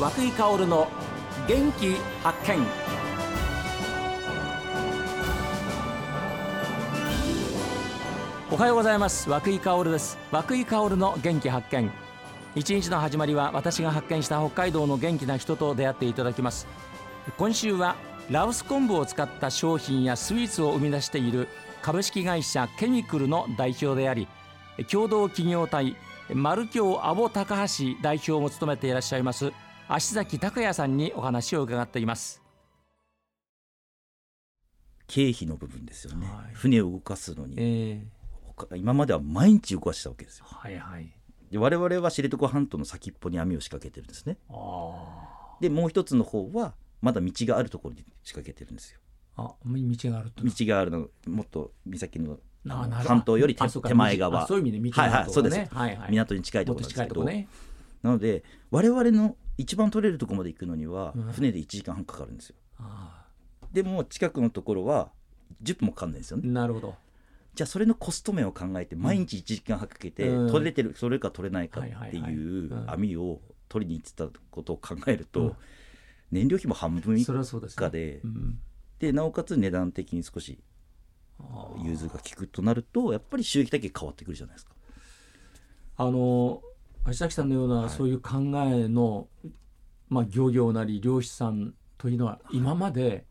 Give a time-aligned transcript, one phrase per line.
[0.00, 0.88] 和久井薫の
[1.46, 2.66] 元気発見。
[8.50, 9.28] おはようございます。
[9.28, 10.16] 和久井薫です。
[10.30, 11.90] 和久井薫の元気発見。
[12.54, 16.66] 一日の始まりは私が発見した北海道の元気な人と出会っていただきます。
[17.36, 17.94] 今週は
[18.30, 21.46] ラオス昆布を使った商品やスイーツを生み出している
[21.82, 24.28] 株式会社ケミクルの代表であり
[24.90, 25.94] 共同企業体
[26.32, 29.52] 丸京アボ高橋代表も務めていらっしゃいます
[29.92, 32.40] 足崎隆也さんにお話を伺っています。
[35.08, 36.54] 経費の部分ですよね、はい。
[36.54, 38.06] 船を動かすのに、え
[38.56, 40.44] 他今までは毎日動かしてたわけですよ。
[40.48, 41.12] ー、はいはい。
[41.50, 44.36] で我々は知床半島の先っぽに網を仕掛けてるんですね。
[44.48, 49.00] あでもう一つの方はまだ道があるところに仕掛けてるんですよ。
[49.38, 50.44] ーあ道があると。
[50.44, 52.38] 道があるのもっと岬の
[52.90, 54.44] 半島より手前側。
[54.44, 55.56] あそういう意味で道があるところね。
[55.56, 55.74] はいはいそうです。
[55.74, 56.10] はいはい。
[56.12, 57.24] 港に近いところなんですけど、
[58.02, 61.32] なので我々の一番取れるところまで行くのにはうん。
[61.32, 62.56] 船で1時間半かかるんですよ。
[62.78, 63.26] あ
[63.72, 65.10] でも近くのところは
[65.62, 66.48] 10分もかかんないんですよね。
[66.48, 66.94] ーなるほど。
[67.54, 70.50] じゃあそれのコスト面を考えて毎日1時間半かけてうん。
[70.50, 72.90] 取れてる取れるか取れないかってはいううん。
[72.90, 75.56] 網を取りに行ってたことを考えると、うん。
[76.30, 78.60] 燃料費も半分以下でうん。
[78.98, 80.58] でなおかつ値段的に少し
[81.82, 84.72] 融通が利くとなるとやっぱり収益だけ変わってくるじゃないですか。
[85.96, 86.62] あの
[87.04, 88.38] 足崎さんのようなそういう考
[88.72, 89.28] えの、
[90.08, 93.24] まあ、漁業なり漁師さんというのは今まで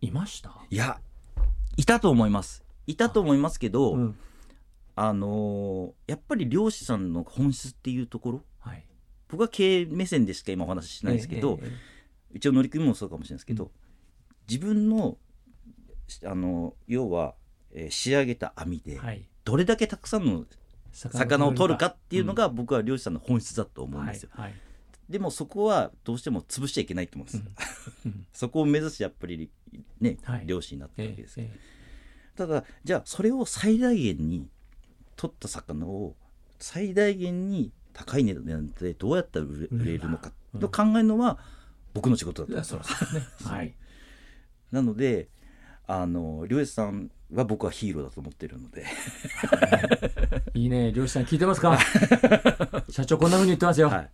[0.00, 1.00] いました、いや
[1.76, 4.16] いたと思いますいたと思いますけど、うん
[4.96, 8.84] あのーやっぱり漁師さんの本質っていうところはい、
[9.28, 11.98] 僕は経営目線でしか今お話ししないですけど、えええ
[12.34, 13.70] 一応乗組もそうかもしれないですけど、うん
[14.48, 15.18] 自分の
[16.24, 17.34] あの要は、
[17.72, 18.98] えー仕上げた網で、
[19.44, 20.44] どれだけたくさんの
[20.92, 24.54] 魚を取るかっていうのが僕は漁師さんの本質だと思うんですよ、はいはい。
[25.08, 29.50] でもそこはどうしても潰しちゃいけないと思うんです、 そこを目指してやっぱり
[30.00, 30.46] ね、はい。
[30.46, 31.78] 漁師になったわけえですけど、ええ
[32.38, 34.48] ただじゃあそれを最大限に
[35.16, 36.14] 取った魚を
[36.60, 41.38] 最大限に高い値段でどうやったら売れるのかうんと考えるのは
[41.94, 42.94] 僕の仕事だとえ思うんです。
[42.94, 43.50] そうですね。
[43.50, 43.74] はい。
[44.70, 45.28] なので
[45.90, 48.84] あの漁師さんは僕はヒーローだと思ってるので。
[50.54, 50.92] いいね。
[50.92, 51.78] 漁師さん聞いてますか？
[52.90, 54.10] 社長こんなふうに言ってますよ、はい。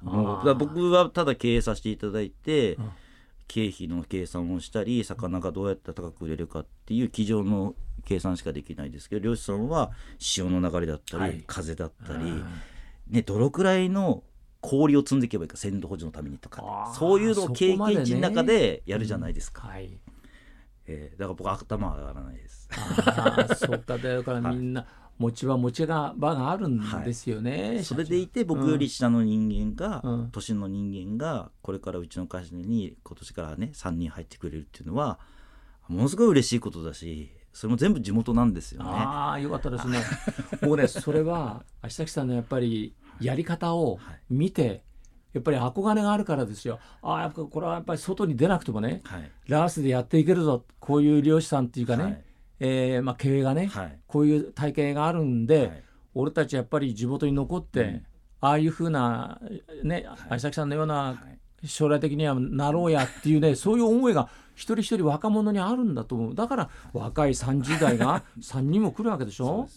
[0.00, 2.90] もう僕はただ経営させていただいて、うん。
[3.46, 7.74] 経費の計算をしたり魚がどうやったら高く売れるかっていう机上の
[8.06, 11.44] 計算しかできないですけど漁師さんは潮の流れだったり、はい。
[11.46, 12.46] 風だったり、うん。
[13.08, 14.24] ね、どのくらいの
[14.62, 19.98] 氷を積んでいけばいいか鮮度保持のためにとかそういうのを経験値の中でやるじゃないですか、はい
[20.86, 22.68] えーだから僕は頭は上がらないです。
[23.06, 24.86] ああそうかだからみんな
[25.18, 35.18] 餅は餅が場があるんですよね、それでいて僕より下の人間が、うん年の人間がこれからうちの会社に今年からね3人入ってくれるっていうのは
[35.88, 38.88] ものすごい嬉しいことだしそれも全部地元なんですよね。
[38.90, 39.98] ああよかったですね。
[40.62, 43.98] 僕ねそれは 足崎さんのやっぱりやり方を
[44.30, 44.82] 見て、
[45.32, 46.78] やっぱり憧れがあるからですよ。
[47.02, 49.30] ああやっぱこれはやっぱり外に出なくてもねはい。
[49.48, 52.24] ラースでやっていけるぞこういう漁師さんっていうかね、はい。
[52.60, 53.98] えーまあ、経営がね、はい。
[54.06, 55.82] こういう体系があるんで、はい。
[56.14, 58.06] 俺たちやっぱり地元に残って、うん。
[58.40, 59.40] ああいうふうな
[59.82, 60.18] ねはい。
[60.36, 61.38] 足崎さんのようなはい。
[61.66, 66.34] 将来的にはなろうやっていうね そういう思いが一人一人若者にあるんだと思う。
[66.34, 69.68] だから若い30代が 3人も来るわけでしょ？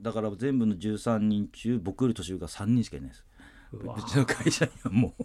[0.00, 3.24] だから全部の13人中僕より年上が3人しかいないです
[3.76, 5.24] うちの会社にはもう。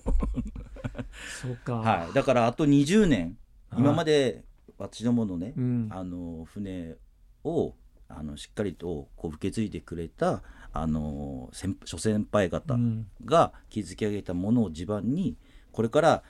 [1.41, 2.13] そうか、はい。
[2.13, 3.37] だからあと20年
[3.69, 3.81] はい。
[3.81, 4.43] 今まで
[4.77, 5.89] 私どものね、うん。
[5.91, 6.95] あの船
[7.43, 7.75] を
[8.07, 10.41] あのしっかりとこう受け継いでくれた
[10.73, 13.07] あの先諸先輩方うん。
[13.25, 15.37] が築き上げたものを地盤に
[15.71, 16.23] これから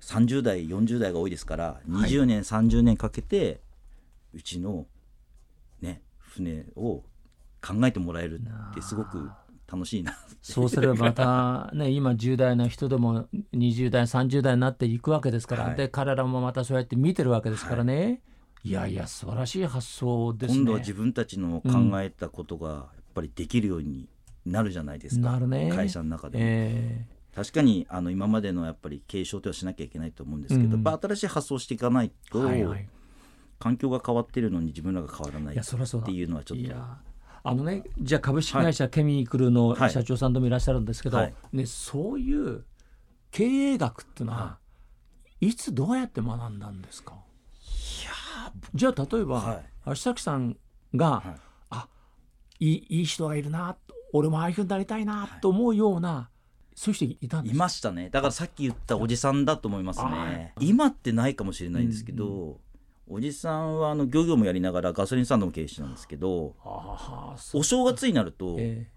[0.00, 3.60] 30代40代が多いですから20年、30年かけて
[4.34, 4.86] うちの
[5.80, 7.02] ね船を
[7.66, 9.30] 考えてもらえるってすごく
[9.70, 10.16] 楽しいな。
[10.40, 15.76] そうすればまたね今10代の人でも20代30代になっていくわけですから、はい。
[15.76, 18.20] で彼らもまたそうやって見てるわけですからね、
[18.62, 20.58] い、やいや素晴らしい発想ですね。
[20.58, 22.84] 今度は自分たちの考えたことがやっ
[23.14, 24.08] ぱりできるように
[24.44, 25.70] なるじゃないですか、なるね。
[25.74, 26.44] 会社の中でも。
[26.46, 30.70] え確かにあの今までのやっぱり継承とはしなきゃいけないと思うんですけど、うん。
[30.72, 32.88] やっぱ新しい発想をしていかないと、はいはい。
[33.58, 36.72] 環境が変わってるのに自分らが変わらないっていうのはちょっと
[37.48, 39.90] あのねじゃあ株式会社ケミクルのはい。
[39.90, 41.34] 社長さんでもいらっしゃるんですけど、はい。
[41.52, 42.64] ね、そういう
[43.30, 44.58] 経営学っていうのは、、は
[45.40, 45.54] い。
[45.54, 47.14] つどうやって学んだんですか？
[48.74, 49.64] じゃあ例えば、はい。
[49.84, 50.56] 足崎さん
[50.94, 51.40] が、はい。
[51.70, 51.88] あ
[52.58, 53.76] いいいい人がいるな
[54.12, 56.30] 俺もああいうふうになりたいなと思うような
[56.74, 57.64] そういう人いたんでいすか？
[57.64, 58.10] ましたね。
[58.10, 62.58] だからさっき言ったおじさんだと思いますはね今ってないかもしれないんですけど、
[63.08, 66.54] おじさんはあの漁業もやりながらガソリンスタンドも経営してたんですけど
[67.54, 68.88] お正月になると、え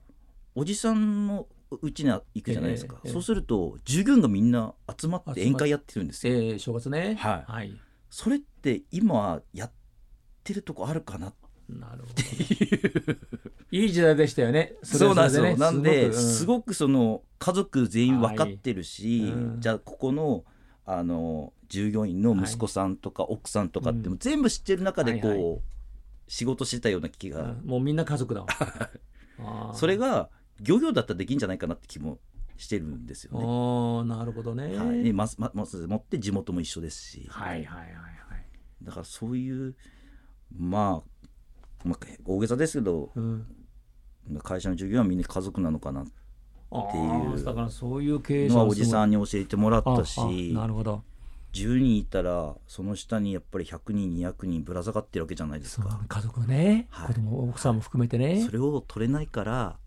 [0.55, 1.47] おじさんの
[1.81, 7.15] うちに行くじゃないですか、そうすると従業員がみんな集まって宴会やってるんですよ、えええ正月ね。
[7.19, 7.51] はい。
[7.51, 7.79] はい、
[8.09, 9.71] それって今やっ
[10.43, 11.33] てるとこあるかな？
[11.69, 13.15] なるほど。
[13.71, 14.73] いい時代でしたよね。
[14.81, 19.31] そうなんですよ、れはそなんですすごくその家族全員分かってるし、はい。
[19.31, 19.61] うん。
[19.61, 20.43] じゃあここの
[20.91, 25.51] あの従業員の息子さんとか奥さんとかっても全部知ってる中でこう、はい。
[25.53, 25.57] は
[26.27, 27.61] 仕事してたような気うが、ん。
[27.65, 28.47] もうみんな家族だわ。
[29.73, 30.29] それが
[30.61, 32.19] 漁業だったらできんじゃないかなって気も
[32.57, 33.45] してるんですよね。
[33.45, 34.75] おーなるほどね。
[34.75, 37.97] はい、でまずままずもって地元も一緒ですし、はいはいはいは
[38.37, 38.45] い。
[38.83, 39.75] だからそういう
[40.55, 41.03] ま
[41.83, 43.45] あ、まあ、大げさですけどうん。
[44.43, 46.11] 会社の従業員はみんな家族なのかなって
[46.71, 51.03] あいうーだからそういう経営者おじさんんに教えてもらったしなるほど。
[51.53, 55.99] 10人いたらその下にやっぱり100人200人ぶら下がってるわけじゃないですか。
[56.07, 57.07] 家族ね、はい。
[57.07, 58.43] 子供奥さんも含めてね。
[58.45, 59.77] それを取れないから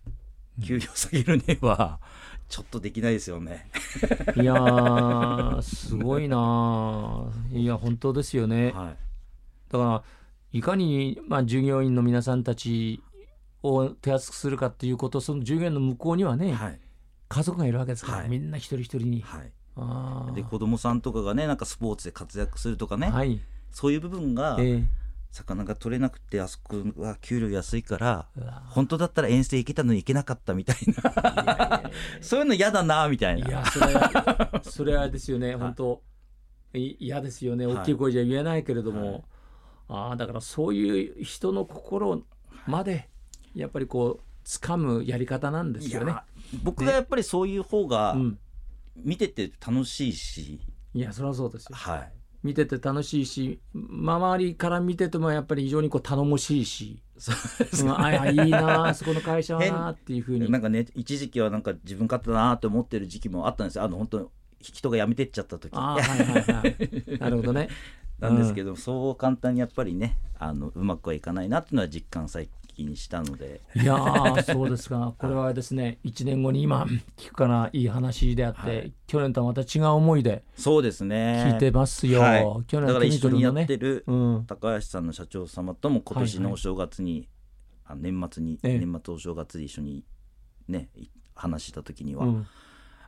[0.65, 2.01] 給料下げるねは
[2.49, 3.69] ちょっとできないですよね。
[4.37, 7.59] いやーすごいなー。
[7.59, 8.97] いや本当ですよね、はい。
[9.71, 10.03] だから
[10.53, 13.01] いかに、まあ、従業員の皆さんたち
[13.63, 16.81] を手厚くするかっていうことその従業員の向こうにはね、はい。
[17.29, 18.29] 家族がいるわけですから、はい。
[18.29, 20.35] みんな一人一人に、はい、あー。
[20.35, 24.85] で子供さんとかがねなんかスポーツで活躍するとかね、はい、そういう部分がえー
[25.33, 28.27] 魚が取れなくてあそこは給料安いから
[28.69, 31.91] 本当だったら遠征行けたのに行けなかったみたいな。
[32.21, 33.49] そういうの嫌だなみたいな。
[33.49, 35.57] いやそれはそれはですよね。
[35.57, 36.03] 本当
[36.75, 37.67] い嫌ですよね。
[37.67, 37.77] はい。
[37.77, 39.23] 大きい声じゃ言えないけれども、はい。
[39.89, 42.23] ああだからそういう人の心
[42.67, 43.09] まで
[43.55, 46.15] やっぱりこう掴むやり方なんですよね。
[46.63, 48.39] 僕がやっぱりそういう方がうん、
[48.97, 50.61] 見てて楽しいし、
[50.95, 51.77] いやそれはそうですよ。
[51.77, 52.13] はい、
[52.43, 57.37] 見てて楽しいし周りから見ててもやっぱり非常にこう頼もしいし、そう
[57.85, 60.51] うん、あいやいいなあそこの会社はなあっていうふうに。
[60.51, 63.85] なんかね一時期はなんか自分勝手だなって思ってる時期もあったんですよ。
[63.85, 65.73] あの本当人が辞めてっちゃった時。
[65.75, 67.19] ああはいはいはい。
[67.19, 67.69] なるほどね。
[68.19, 73.61] なんですけど、そう簡単にやっぱりねあのうまくはいかないなっていうのは実感最近したので。
[73.77, 75.15] いやーそうですか。
[75.19, 76.87] これはですね1年後に今
[77.17, 78.93] 聞くからいい話であって、はい。
[79.07, 81.45] 去年とはまた違う思いでそうですね。
[81.47, 82.43] 聞いてますよ、はい。
[82.67, 86.51] 去年だから一緒にやってるうん、高橋さんの社長様とも今年はいはい。
[86.51, 87.29] のお正月に、
[87.85, 88.79] あ年末に、ええ。
[88.79, 90.05] 年末お正月で一緒に
[90.69, 92.47] ねい話した時には、うん、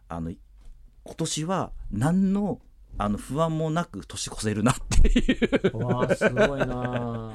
[0.08, 2.60] あの今年は何の
[2.96, 5.78] あの不安もなく年越せるなっていう。
[5.78, 7.32] わあすごいな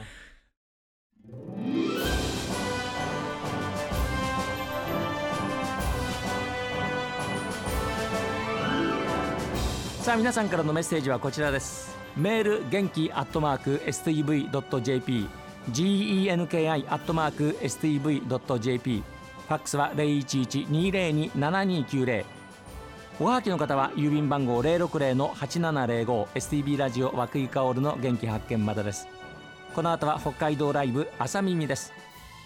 [10.10, 11.96] さあ皆さんからのメッセージはこちらです。
[12.18, 15.30] メール元気アットマーク STV.jp
[15.72, 22.26] genki アットマーク STV.jp ファックスは0112027290
[23.20, 29.08] おはがきの方は郵便番号060-8705 STB ラジオ和久井薫の元気発見までです。
[29.76, 31.94] この後は北海道ライブ朝耳です。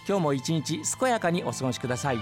[0.06, 2.18] 今日も一日健やかにお過ごしください。